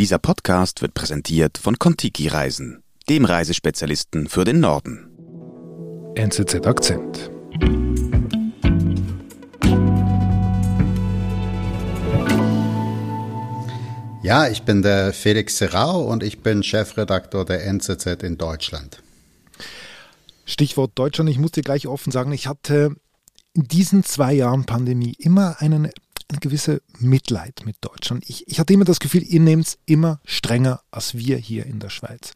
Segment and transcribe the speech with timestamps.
[0.00, 5.10] Dieser Podcast wird präsentiert von Kontiki Reisen, dem Reisespezialisten für den Norden.
[6.14, 7.30] NZZ Akzent.
[14.22, 19.02] Ja, ich bin der Felix Serrao und ich bin Chefredaktor der NZZ in Deutschland.
[20.46, 21.28] Stichwort Deutschland.
[21.28, 22.96] Ich muss dir gleich offen sagen, ich hatte
[23.52, 25.90] in diesen zwei Jahren Pandemie immer einen,
[26.30, 28.24] eine gewisse Mitleid mit Deutschland.
[28.28, 31.80] Ich, ich hatte immer das Gefühl, ihr nehmt es immer strenger als wir hier in
[31.80, 32.32] der Schweiz.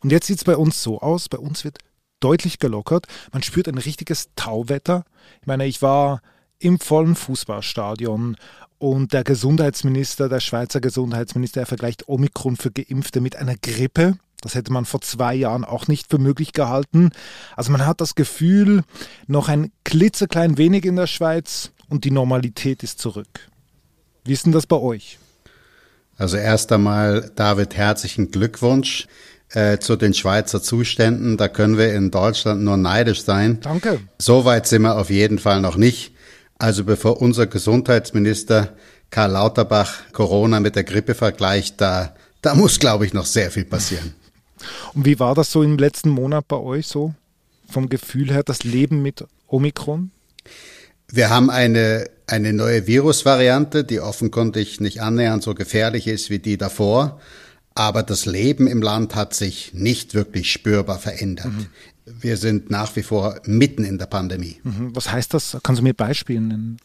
[0.00, 1.78] Und jetzt sieht es bei uns so aus, bei uns wird
[2.20, 3.06] deutlich gelockert.
[3.32, 5.04] Man spürt ein richtiges Tauwetter.
[5.40, 6.22] Ich meine, ich war
[6.58, 8.36] im vollen Fußballstadion
[8.78, 14.16] und der Gesundheitsminister, der Schweizer Gesundheitsminister, er vergleicht Omikron für Geimpfte mit einer Grippe.
[14.40, 17.10] Das hätte man vor zwei Jahren auch nicht für möglich gehalten.
[17.56, 18.82] Also man hat das Gefühl,
[19.28, 23.48] noch ein klitzeklein wenig in der Schweiz und die Normalität ist zurück.
[24.24, 25.18] Wie ist denn das bei euch?
[26.16, 29.06] Also erst einmal, David, herzlichen Glückwunsch
[29.50, 31.36] äh, zu den Schweizer Zuständen.
[31.36, 33.60] Da können wir in Deutschland nur neidisch sein.
[33.60, 34.00] Danke.
[34.18, 36.12] So weit sind wir auf jeden Fall noch nicht.
[36.58, 38.74] Also bevor unser Gesundheitsminister
[39.10, 43.64] Karl Lauterbach Corona mit der Grippe vergleicht, da, da muss, glaube ich, noch sehr viel
[43.64, 44.14] passieren.
[44.94, 47.12] Und wie war das so im letzten Monat bei euch so?
[47.68, 50.10] Vom Gefühl her, das Leben mit Omikron?
[51.14, 56.56] Wir haben eine, eine neue Virusvariante, die offenkundig nicht annähernd so gefährlich ist wie die
[56.56, 57.20] davor.
[57.74, 61.46] Aber das Leben im Land hat sich nicht wirklich spürbar verändert.
[61.46, 61.66] Mhm.
[62.04, 64.60] Wir sind nach wie vor mitten in der Pandemie.
[64.64, 64.94] Mhm.
[64.94, 65.56] Was heißt das?
[65.62, 66.78] Kannst du mir Beispiele nennen?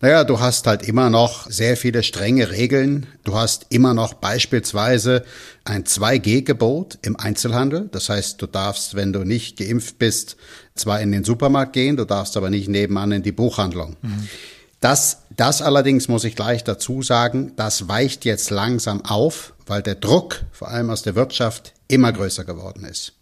[0.00, 3.06] Naja, du hast halt immer noch sehr viele strenge Regeln.
[3.24, 5.24] Du hast immer noch beispielsweise
[5.64, 7.88] ein 2G-Gebot im Einzelhandel.
[7.92, 10.36] Das heißt, du darfst, wenn du nicht geimpft bist,
[10.74, 13.96] zwar in den Supermarkt gehen, du darfst aber nicht nebenan in die Buchhandlung.
[14.02, 14.28] Mhm.
[14.80, 19.94] Das, das allerdings muss ich gleich dazu sagen, das weicht jetzt langsam auf, weil der
[19.94, 23.14] Druck, vor allem aus der Wirtschaft, immer größer geworden ist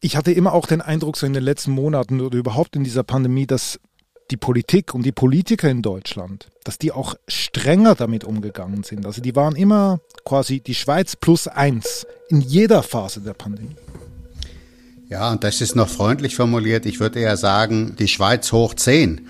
[0.00, 3.02] ich hatte immer auch den Eindruck, so in den letzten Monaten oder überhaupt in dieser
[3.02, 3.80] Pandemie, dass
[4.30, 9.06] die Politik und die Politiker in Deutschland, dass die auch strenger damit umgegangen sind.
[9.06, 13.76] Also die waren immer quasi die Schweiz plus eins in jeder Phase der Pandemie.
[15.08, 16.84] Ja, und das ist noch freundlich formuliert.
[16.84, 19.28] Ich würde eher sagen, die Schweiz hoch zehn.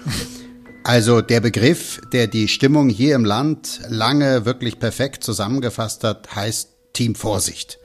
[0.88, 6.70] Also der Begriff, der die Stimmung hier im Land lange wirklich perfekt zusammengefasst hat, heißt
[6.94, 7.78] Team Vorsicht.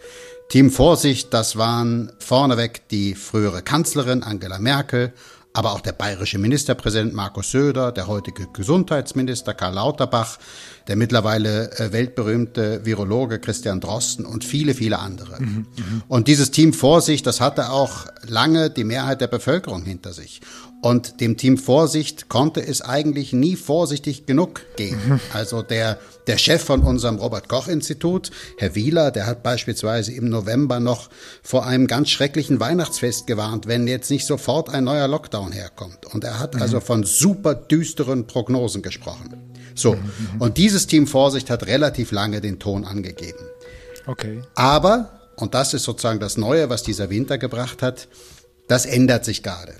[0.47, 5.11] Team Vorsicht, das waren vorneweg die frühere Kanzlerin Angela Merkel,
[5.53, 10.39] aber auch der bayerische Ministerpräsident Markus Söder, der heutige Gesundheitsminister Karl Lauterbach,
[10.87, 15.39] der mittlerweile äh, weltberühmte Virologe Christian Drosten und viele, viele andere.
[15.39, 20.11] Mhm, mhm, und dieses Team Vorsicht, das hatte auch lange die Mehrheit der Bevölkerung hinter
[20.11, 20.41] sich.
[20.81, 24.99] Und dem Team Vorsicht konnte es eigentlich nie vorsichtig genug gehen.
[25.07, 25.19] Mhm.
[25.33, 25.97] Also der,
[26.27, 31.09] der Chef von unserem Robert Koch Institut, Herr Wieler, der hat beispielsweise im November noch
[31.41, 36.05] vor einem ganz schrecklichen Weihnachtsfest gewarnt, wenn jetzt nicht sofort ein neuer Lockdown herkommt.
[36.05, 39.35] Und er hat also von super düsteren Prognosen gesprochen.
[39.75, 39.97] So.
[40.39, 43.45] Und dieses Team Vorsicht hat relativ lange den Ton angegeben.
[44.05, 44.41] Okay.
[44.55, 48.07] Aber, und das ist sozusagen das Neue, was dieser Winter gebracht hat,
[48.67, 49.73] das ändert sich gerade.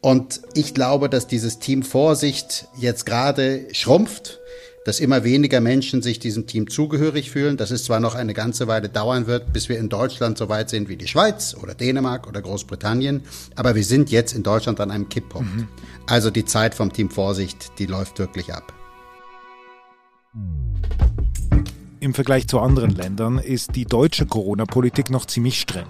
[0.00, 4.40] Und ich glaube, dass dieses Team Vorsicht jetzt gerade schrumpft,
[4.84, 8.66] dass immer weniger Menschen sich diesem Team zugehörig fühlen, dass es zwar noch eine ganze
[8.68, 12.28] Weile dauern wird, bis wir in Deutschland so weit sind wie die Schweiz oder Dänemark
[12.28, 13.22] oder Großbritannien,
[13.56, 15.56] aber wir sind jetzt in Deutschland an einem Kipppunkt.
[15.56, 15.68] Mhm.
[16.06, 18.72] Also die Zeit vom Team Vorsicht, die läuft wirklich ab.
[22.00, 25.86] Im Vergleich zu anderen Ländern ist die deutsche Corona-Politik noch ziemlich streng.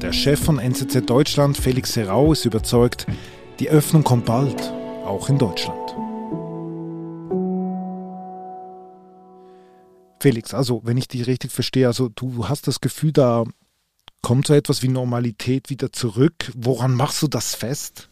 [0.00, 3.06] Der Chef von NZZ Deutschland, Felix Serrau, ist überzeugt,
[3.58, 4.58] die Öffnung kommt bald,
[5.04, 5.79] auch in Deutschland.
[10.20, 13.44] Felix, also wenn ich dich richtig verstehe, also du hast das Gefühl, da
[14.22, 16.52] kommt so etwas wie Normalität wieder zurück.
[16.54, 18.08] Woran machst du das fest?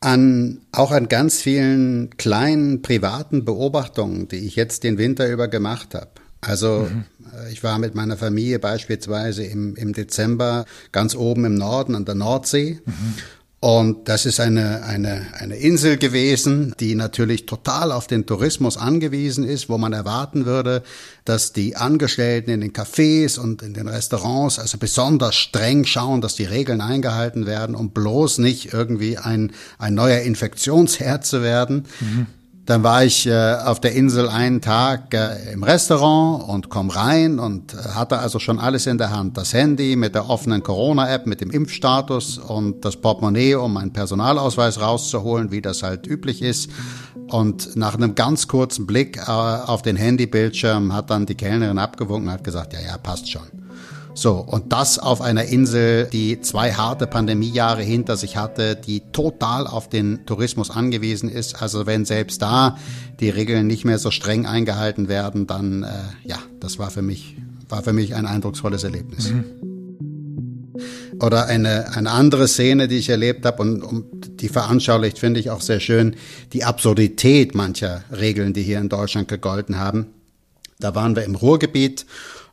[0.00, 5.94] An, auch an ganz vielen kleinen privaten Beobachtungen, die ich jetzt den Winter über gemacht
[5.94, 6.10] habe.
[6.40, 7.04] Also mhm.
[7.52, 12.16] ich war mit meiner Familie beispielsweise im, im Dezember ganz oben im Norden an der
[12.16, 12.80] Nordsee.
[12.84, 13.14] Mhm.
[13.64, 19.44] Und das ist eine, eine, eine Insel gewesen, die natürlich total auf den Tourismus angewiesen
[19.44, 20.82] ist, wo man erwarten würde,
[21.24, 26.34] dass die Angestellten in den Cafés und in den Restaurants also besonders streng schauen, dass
[26.34, 31.84] die Regeln eingehalten werden, um bloß nicht irgendwie ein, ein neuer Infektionsherd zu werden.
[32.00, 32.26] Mhm.
[32.64, 37.40] Dann war ich äh, auf der Insel einen Tag äh, im Restaurant und komm rein
[37.40, 39.36] und äh, hatte also schon alles in der Hand.
[39.36, 44.80] Das Handy mit der offenen Corona-App, mit dem Impfstatus und das Portemonnaie, um meinen Personalausweis
[44.80, 46.70] rauszuholen, wie das halt üblich ist.
[47.28, 52.28] Und nach einem ganz kurzen Blick äh, auf den Handybildschirm hat dann die Kellnerin abgewunken
[52.28, 53.61] und hat gesagt, ja, ja, passt schon.
[54.14, 59.66] So, und das auf einer Insel, die zwei harte Pandemiejahre hinter sich hatte, die total
[59.66, 61.62] auf den Tourismus angewiesen ist.
[61.62, 62.76] Also wenn selbst da
[63.20, 65.88] die Regeln nicht mehr so streng eingehalten werden, dann äh,
[66.24, 67.36] ja, das war für mich
[67.72, 69.30] war für mich ein eindrucksvolles Erlebnis.
[69.30, 69.44] Mhm.
[71.20, 75.50] Oder eine, eine andere Szene, die ich erlebt habe und, und die veranschaulicht, finde ich
[75.50, 76.16] auch sehr schön,
[76.52, 80.08] die Absurdität mancher Regeln, die hier in Deutschland gegolten haben.
[80.80, 82.04] Da waren wir im Ruhrgebiet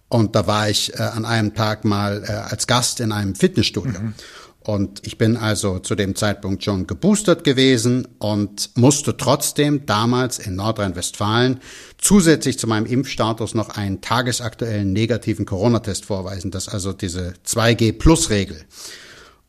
[0.09, 4.00] und da war ich äh, an einem Tag mal äh, als Gast in einem Fitnessstudio.
[4.00, 4.13] Mhm.
[4.61, 10.56] Und ich bin also zu dem Zeitpunkt schon geboostert gewesen und musste trotzdem damals in
[10.56, 11.59] Nordrhein-Westfalen
[11.97, 16.51] zusätzlich zu meinem Impfstatus noch einen tagesaktuellen negativen Corona-Test vorweisen.
[16.51, 18.65] Das ist also diese 2G-Plus-Regel.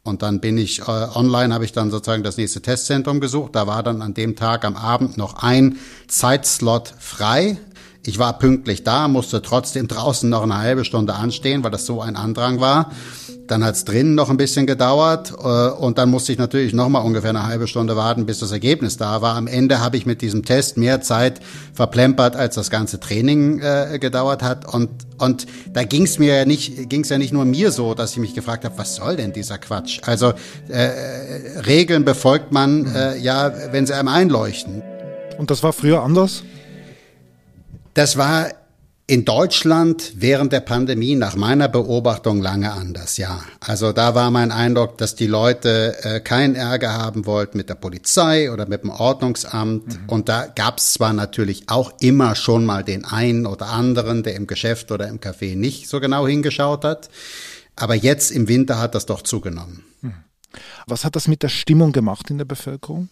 [0.03, 3.55] Und dann bin ich äh, online, habe ich dann sozusagen das nächste Testzentrum gesucht.
[3.55, 5.79] Da war dann an dem Tag am Abend noch ein
[6.09, 7.59] Zeitslot frei.
[8.07, 12.01] Ich war pünktlich da, musste trotzdem draußen noch eine halbe Stunde anstehen, weil das so
[12.01, 12.91] ein Andrang war.
[13.47, 17.01] Dann hat's drinnen noch ein bisschen gedauert äh, und dann musste ich natürlich noch mal
[17.01, 19.35] ungefähr eine halbe Stunde warten, bis das Ergebnis da war.
[19.35, 21.41] Am Ende habe ich mit diesem Test mehr Zeit
[21.75, 24.73] verplempert, als das ganze Training äh, gedauert hat.
[24.73, 28.19] Und und da ging's mir ja nicht, ging's ja nicht nur mir so, dass ich
[28.19, 30.01] mich gefragt habe, was soll denn dieser Quatsch?
[30.07, 30.33] Also
[30.69, 30.91] äh,
[31.67, 34.83] Regeln befolgt man äh, ja, wenn sie einem einleuchten.
[35.37, 36.45] Und das war früher anders?
[37.95, 38.51] Das war
[39.11, 43.43] in Deutschland während der Pandemie nach meiner Beobachtung lange anders, ja.
[43.59, 47.75] Also da war mein Eindruck, dass die Leute äh, keinen Ärger haben wollten mit der
[47.75, 49.89] Polizei oder mit dem Ordnungsamt.
[49.89, 50.09] Mhm.
[50.09, 54.37] Und da gab es zwar natürlich auch immer schon mal den einen oder anderen, der
[54.37, 57.11] im Geschäft oder im Café nicht so genau hingeschaut hat.
[57.75, 59.83] Aber jetzt im Winter hat das doch zugenommen.
[60.03, 60.15] Mhm.
[60.87, 63.09] Was hat das mit der Stimmung gemacht in der Bevölkerung?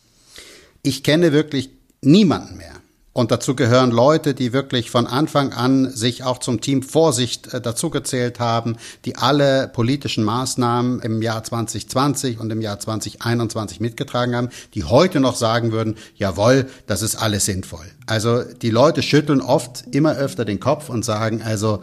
[0.84, 1.70] Ich kenne wirklich
[2.02, 2.77] niemanden mehr
[3.18, 7.60] und dazu gehören Leute, die wirklich von Anfang an sich auch zum Team Vorsicht äh,
[7.60, 14.50] dazugezählt haben, die alle politischen Maßnahmen im Jahr 2020 und im Jahr 2021 mitgetragen haben,
[14.74, 17.86] die heute noch sagen würden, jawohl, das ist alles sinnvoll.
[18.06, 21.80] Also die Leute schütteln oft immer öfter den Kopf und sagen, also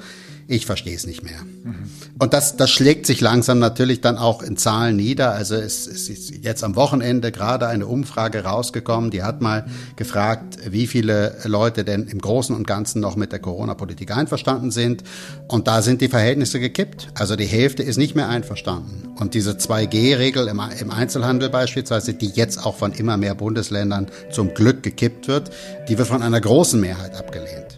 [0.47, 1.41] ich verstehe es nicht mehr.
[1.63, 1.89] Mhm.
[2.19, 5.31] Und das, das schlägt sich langsam natürlich dann auch in Zahlen nieder.
[5.31, 9.65] Also es, es ist jetzt am Wochenende gerade eine Umfrage rausgekommen, die hat mal
[9.95, 15.03] gefragt, wie viele Leute denn im Großen und Ganzen noch mit der Corona-Politik einverstanden sind.
[15.47, 17.09] Und da sind die Verhältnisse gekippt.
[17.15, 19.09] Also die Hälfte ist nicht mehr einverstanden.
[19.17, 24.53] Und diese 2G-Regel im, im Einzelhandel beispielsweise, die jetzt auch von immer mehr Bundesländern zum
[24.53, 25.49] Glück gekippt wird,
[25.89, 27.74] die wird von einer großen Mehrheit abgelehnt.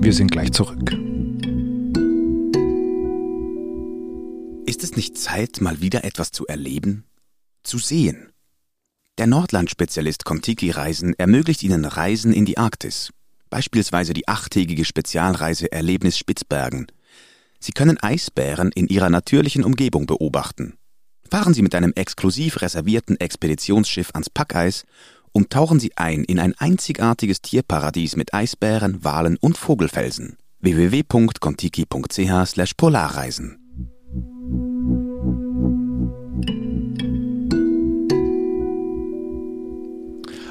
[0.00, 0.92] Wir sind gleich zurück.
[4.64, 7.04] Ist es nicht Zeit, mal wieder etwas zu erleben?
[7.64, 8.30] Zu sehen?
[9.18, 13.10] Der Nordland-Spezialist Contiki Reisen ermöglicht Ihnen Reisen in die Arktis,
[13.50, 16.86] beispielsweise die achttägige Spezialreise Erlebnis Spitzbergen.
[17.58, 20.78] Sie können Eisbären in ihrer natürlichen Umgebung beobachten.
[21.28, 24.84] Fahren Sie mit einem exklusiv reservierten Expeditionsschiff ans Packeis
[25.38, 30.36] und tauchen Sie ein in ein einzigartiges Tierparadies mit Eisbären, Walen und Vogelfelsen.
[30.58, 33.58] www.contiki.ch/polarreisen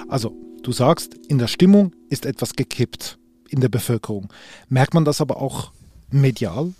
[0.07, 3.19] Also, du sagst, in der Stimmung ist etwas gekippt
[3.50, 4.32] in der Bevölkerung.
[4.70, 5.74] Merkt man das aber auch
[6.12, 6.74] medial?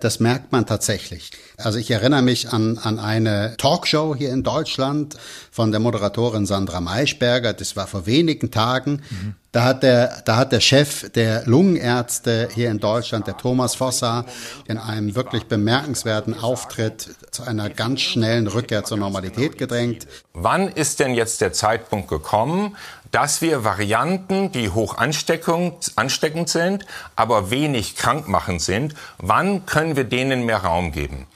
[0.00, 1.32] Das merkt man tatsächlich.
[1.56, 5.16] Also ich erinnere mich an, an eine Talkshow hier in Deutschland
[5.50, 7.52] von der Moderatorin Sandra Maischberger.
[7.52, 9.02] Das war vor wenigen Tagen.
[9.10, 9.34] Mhm.
[9.50, 14.26] Da hat der, da hat der Chef der Lungenärzte hier in Deutschland, der Thomas Fossa,
[14.68, 20.06] in einem wirklich bemerkenswerten Auftritt zu einer ganz schnellen Rückkehr zur Normalität gedrängt.
[20.34, 22.76] Wann ist denn jetzt der Zeitpunkt gekommen,
[23.10, 26.86] dass wir Varianten, die hoch ansteckend sind,
[27.16, 31.26] aber wenig krankmachend sind, wann können wir denen mehr Raum geben?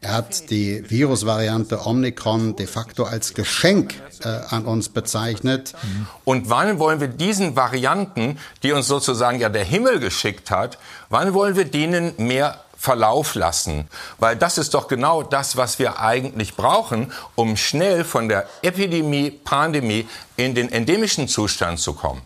[0.00, 3.94] Er hat die Virusvariante Omikron de facto als Geschenk
[4.24, 5.74] äh, an uns bezeichnet.
[6.24, 10.78] Und wann wollen wir diesen Varianten, die uns sozusagen ja der Himmel geschickt hat,
[11.10, 13.88] wann wollen wir denen mehr Verlauf lassen.
[14.18, 19.30] Weil das ist doch genau das, was wir eigentlich brauchen, um schnell von der Epidemie,
[19.30, 22.22] Pandemie in den endemischen Zustand zu kommen.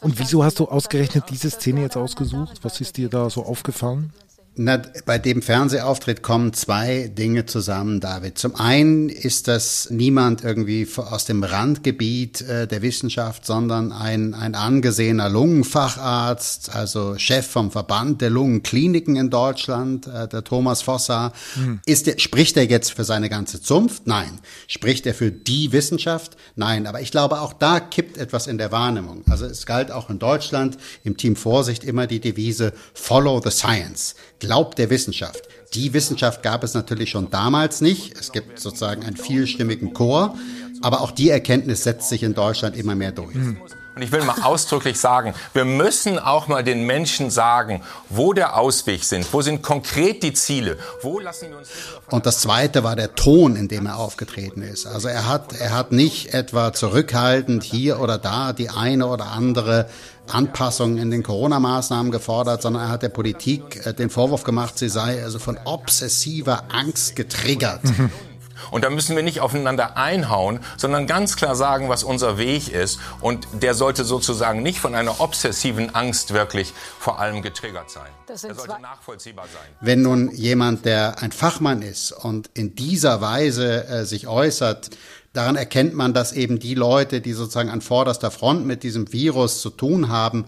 [0.00, 2.60] Und wieso hast du ausgerechnet diese Szene jetzt ausgesucht?
[2.62, 4.12] Was ist dir da so aufgefallen?
[4.58, 8.38] Na, bei dem Fernsehauftritt kommen zwei Dinge zusammen, David.
[8.38, 14.54] Zum einen ist das niemand irgendwie aus dem Randgebiet äh, der Wissenschaft, sondern ein, ein
[14.54, 21.34] angesehener Lungenfacharzt, also Chef vom Verband der Lungenkliniken in Deutschland, äh, der Thomas Fossa.
[21.52, 21.80] Hm.
[21.84, 24.06] Ist der, spricht er jetzt für seine ganze Zunft?
[24.06, 24.40] Nein.
[24.68, 26.34] Spricht er für die Wissenschaft?
[26.54, 26.86] Nein.
[26.86, 29.22] Aber ich glaube, auch da kippt etwas in der Wahrnehmung.
[29.28, 34.14] Also es galt auch in Deutschland im Team Vorsicht immer die Devise Follow the Science
[34.46, 35.42] glaubt der Wissenschaft.
[35.74, 38.16] Die Wissenschaft gab es natürlich schon damals nicht.
[38.18, 40.36] Es gibt sozusagen einen vielstimmigen Chor,
[40.82, 43.34] aber auch die Erkenntnis setzt sich in Deutschland immer mehr durch.
[43.34, 43.58] Mhm.
[43.96, 48.58] Und ich will mal ausdrücklich sagen, wir müssen auch mal den Menschen sagen, wo der
[48.58, 51.70] Ausweg sind, wo sind konkret die Ziele, wo lassen wir uns.
[52.10, 54.86] Und das zweite war der Ton, in dem er aufgetreten ist.
[54.86, 59.88] Also er hat, er hat nicht etwa zurückhaltend hier oder da die eine oder andere
[60.28, 64.90] Anpassungen in den Corona-Maßnahmen gefordert, sondern er hat der Politik äh, den Vorwurf gemacht, sie
[64.90, 67.84] sei also von obsessiver Angst getriggert.
[67.84, 68.10] Mhm.
[68.70, 72.98] Und da müssen wir nicht aufeinander einhauen, sondern ganz klar sagen, was unser Weg ist.
[73.20, 78.10] Und der sollte sozusagen nicht von einer obsessiven Angst wirklich vor allem getriggert sein.
[78.26, 79.76] Das er sollte nachvollziehbar sein.
[79.80, 84.90] Wenn nun jemand, der ein Fachmann ist und in dieser Weise äh, sich äußert,
[85.32, 89.60] daran erkennt man, dass eben die Leute, die sozusagen an vorderster Front mit diesem Virus
[89.60, 90.46] zu tun haben,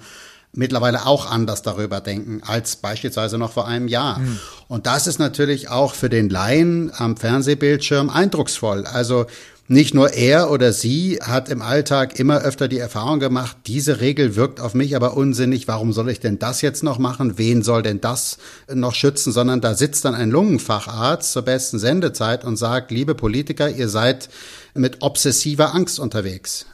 [0.52, 4.18] mittlerweile auch anders darüber denken als beispielsweise noch vor einem Jahr.
[4.18, 4.38] Mhm.
[4.68, 8.86] Und das ist natürlich auch für den Laien am Fernsehbildschirm eindrucksvoll.
[8.86, 9.26] Also
[9.70, 14.34] nicht nur er oder sie hat im Alltag immer öfter die Erfahrung gemacht, diese Regel
[14.34, 17.82] wirkt auf mich aber unsinnig, warum soll ich denn das jetzt noch machen, wen soll
[17.82, 18.38] denn das
[18.72, 23.68] noch schützen, sondern da sitzt dann ein Lungenfacharzt zur besten Sendezeit und sagt, liebe Politiker,
[23.68, 24.30] ihr seid
[24.72, 26.64] mit obsessiver Angst unterwegs.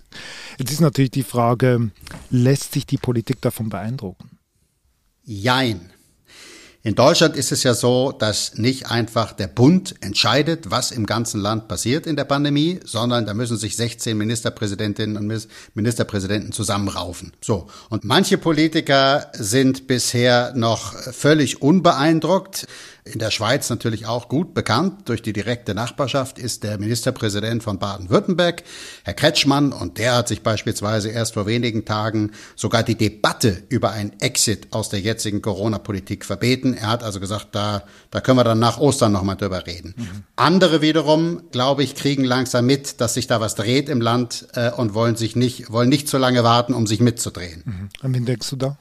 [0.59, 1.91] Jetzt ist natürlich die Frage,
[2.31, 4.39] lässt sich die Politik davon beeindrucken?
[5.25, 5.91] Jein.
[6.87, 11.41] In Deutschland ist es ja so, dass nicht einfach der Bund entscheidet, was im ganzen
[11.41, 17.33] Land passiert in der Pandemie, sondern da müssen sich 16 Ministerpräsidentinnen und Ministerpräsidenten zusammenraufen.
[17.43, 17.69] So.
[17.89, 22.67] Und manche Politiker sind bisher noch völlig unbeeindruckt.
[23.07, 27.79] In der Schweiz natürlich auch gut bekannt durch die direkte Nachbarschaft ist der Ministerpräsident von
[27.79, 28.63] Baden-Württemberg,
[29.05, 33.91] Herr Kretschmann, und der hat sich beispielsweise erst vor wenigen Tagen sogar die Debatte über
[33.91, 36.73] ein Exit aus der jetzigen Corona-Politik verbeten.
[36.73, 39.93] Er hat also gesagt, da, da können wir dann nach Ostern nochmal drüber reden.
[39.99, 40.25] Mhm.
[40.37, 44.71] Andere wiederum, glaube ich, kriegen langsam mit, dass sich da was dreht im Land äh,
[44.71, 47.65] und wollen sich nicht, wollen nicht so lange warten, um sich mitzudrehen.
[47.67, 47.89] Mhm.
[48.01, 48.79] An wen denkst du da?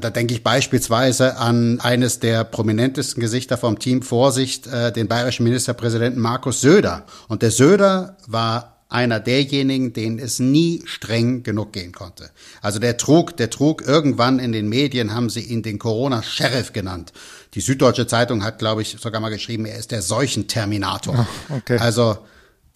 [0.00, 5.44] Da denke ich beispielsweise an eines der prominentesten Gesichter vom Team Vorsicht, äh, den bayerischen
[5.44, 7.04] Ministerpräsidenten Markus Söder.
[7.28, 12.30] Und der Söder war einer derjenigen, denen es nie streng genug gehen konnte.
[12.60, 17.12] Also der trug, der trug irgendwann in den Medien, haben sie ihn den Corona-Sheriff genannt.
[17.54, 21.26] Die Süddeutsche Zeitung hat, glaube ich, sogar mal geschrieben, er ist der Seuchenterminator.
[21.48, 21.78] Okay.
[21.78, 22.18] Also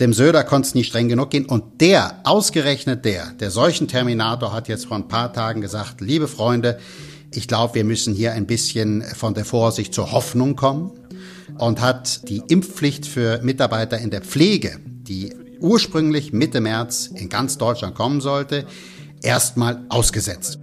[0.01, 1.47] dem Söder konnte es nie streng genug gehen.
[1.47, 6.79] Und der, ausgerechnet der, der Seuchenterminator hat jetzt vor ein paar Tagen gesagt, liebe Freunde,
[7.33, 10.93] ich glaube, wir müssen hier ein bisschen von der Vorsicht zur Hoffnung kommen
[11.59, 17.59] und hat die Impfpflicht für Mitarbeiter in der Pflege, die ursprünglich Mitte März in ganz
[17.59, 18.67] Deutschland kommen sollte,
[19.23, 20.59] erstmal ausgesetzt.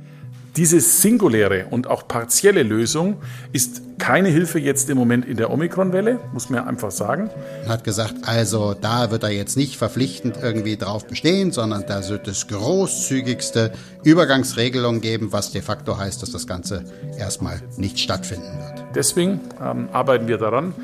[0.56, 3.18] Diese singuläre und auch partielle Lösung
[3.54, 7.32] ist keine Hilfe jetzt im Moment in der Omikron-Welle, muss man einfach sagen.
[7.62, 12.08] Man hat gesagt, also da wird er jetzt nicht verpflichtend irgendwie drauf bestehen, sondern da
[12.08, 13.72] wird es großzügigste
[14.04, 16.84] Übergangsregelungen geben, was de facto heißt, dass das Ganze
[17.18, 18.86] erstmal nicht stattfinden wird.
[18.94, 20.76] Deswegen ähm, arbeiten wir daran,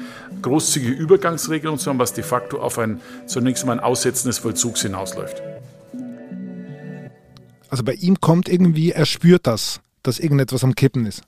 [0.42, 4.82] großzügige Übergangsregelungen zu haben, was de facto auf ein zunächst mal ein Aussetzen des Vollzugs
[4.82, 5.44] hinausläuft.
[7.70, 11.22] Also bei ihm kommt irgendwie, er spürt das, dass irgendetwas am Kippen ist.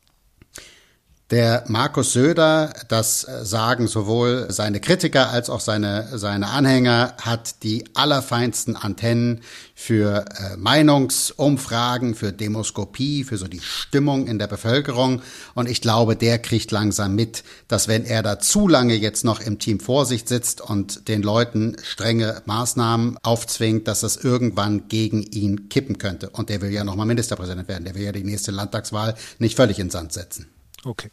[1.31, 7.85] Der Markus Söder, das sagen sowohl seine Kritiker als auch seine, seine Anhänger, hat die
[7.93, 9.39] allerfeinsten Antennen
[9.73, 15.21] für äh, Meinungsumfragen, für Demoskopie, für so die Stimmung in der Bevölkerung.
[15.55, 19.39] Und ich glaube, der kriegt langsam mit, dass wenn er da zu lange jetzt noch
[19.39, 25.69] im Team Vorsicht sitzt und den Leuten strenge Maßnahmen aufzwingt, dass das irgendwann gegen ihn
[25.69, 26.29] kippen könnte.
[26.29, 27.85] Und der will ja nochmal Ministerpräsident werden.
[27.85, 30.47] Der will ja die nächste Landtagswahl nicht völlig in Sand setzen.
[30.83, 31.09] Okay.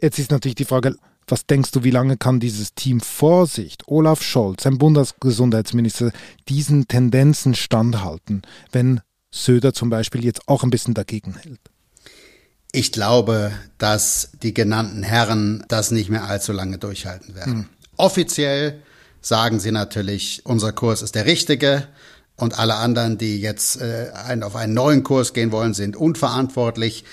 [0.00, 4.22] Jetzt ist natürlich die Frage, was denkst du, wie lange kann dieses Team Vorsicht, Olaf
[4.22, 6.12] Scholz, ein Bundesgesundheitsminister,
[6.48, 8.42] diesen Tendenzen standhalten,
[8.72, 11.60] wenn Söder zum Beispiel jetzt auch ein bisschen dagegen hält?
[12.72, 17.52] Ich glaube, dass die genannten Herren das nicht mehr allzu lange durchhalten werden.
[17.52, 17.68] Hm.
[17.96, 18.82] Offiziell
[19.20, 21.86] sagen sie natürlich, unser Kurs ist der richtige
[22.36, 24.10] und alle anderen, die jetzt äh,
[24.42, 27.04] auf einen neuen Kurs gehen wollen, sind unverantwortlich.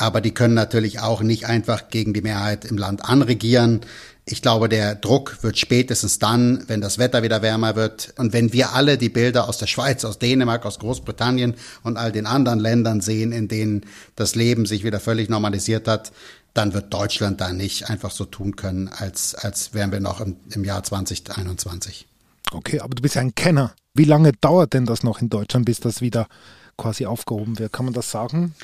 [0.00, 3.80] Aber die können natürlich auch nicht einfach gegen die Mehrheit im Land anregieren.
[4.24, 8.52] Ich glaube, der Druck wird spätestens dann, wenn das Wetter wieder wärmer wird und wenn
[8.52, 12.60] wir alle die Bilder aus der Schweiz, aus Dänemark, aus Großbritannien und all den anderen
[12.60, 16.12] Ländern sehen, in denen das Leben sich wieder völlig normalisiert hat,
[16.54, 20.36] dann wird Deutschland da nicht einfach so tun können, als, als wären wir noch im,
[20.50, 22.06] im Jahr 2021.
[22.52, 23.74] Okay, aber du bist ja ein Kenner.
[23.94, 26.26] Wie lange dauert denn das noch in Deutschland, bis das wieder
[26.76, 27.72] quasi aufgehoben wird?
[27.72, 28.54] Kann man das sagen?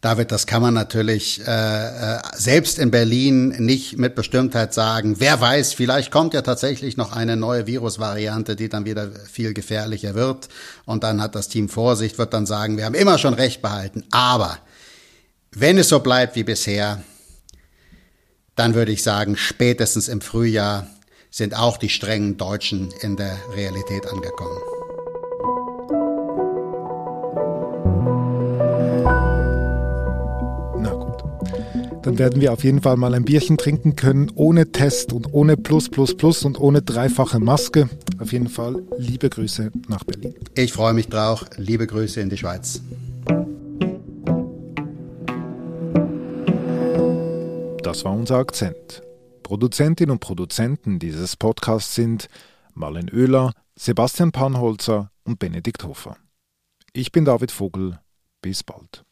[0.00, 5.16] David, das kann man natürlich äh, äh, selbst in Berlin nicht mit Bestimmtheit sagen.
[5.18, 10.14] Wer weiß, vielleicht kommt ja tatsächlich noch eine neue Virusvariante, die dann wieder viel gefährlicher
[10.14, 10.48] wird.
[10.84, 14.04] Und dann hat das Team Vorsicht, wird dann sagen, wir haben immer schon Recht behalten.
[14.12, 14.58] Aber
[15.50, 17.02] wenn es so bleibt wie bisher,
[18.54, 20.86] dann würde ich sagen, spätestens im Frühjahr
[21.30, 24.77] sind auch die strengen Deutschen in der Realität angekommen.
[32.08, 35.58] Dann werden wir auf jeden Fall mal ein Bierchen trinken können, ohne Test und ohne
[35.58, 37.90] Plus, Plus, Plus und ohne dreifache Maske.
[38.18, 40.34] Auf jeden Fall liebe Grüße nach Berlin.
[40.54, 41.44] Ich freue mich drauf.
[41.58, 42.80] Liebe Grüße in die Schweiz.
[47.82, 49.02] Das war unser Akzent.
[49.42, 52.28] Produzentinnen und Produzenten dieses Podcasts sind
[52.72, 56.16] Marlen Oehler, Sebastian Panholzer und Benedikt Hofer.
[56.94, 57.98] Ich bin David Vogel.
[58.40, 59.04] Bis bald.